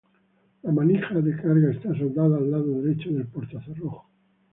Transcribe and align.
La 0.63 0.71
manija 0.71 1.13
de 1.21 1.35
carga 1.35 1.69
está 1.69 1.89
soldada 1.95 2.35
al 2.35 2.49
lado 2.49 2.81
derecho 2.81 3.11
del 3.11 3.27
portacerrojo. 3.27 4.09